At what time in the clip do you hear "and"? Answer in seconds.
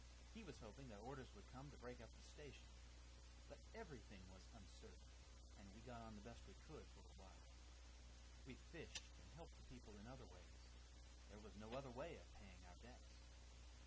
5.61-5.69, 9.21-9.29